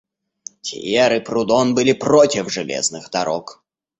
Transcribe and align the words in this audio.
Тьер 0.65 1.13
и 1.17 1.19
Прудон 1.19 1.75
были 1.75 1.93
против 1.93 2.51
железных 2.51 3.11
дорог. 3.11 3.63